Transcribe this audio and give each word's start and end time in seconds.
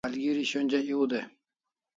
Malgeri 0.05 0.43
shonja 0.51 0.79
ew 0.93 1.03
dai 1.11 1.25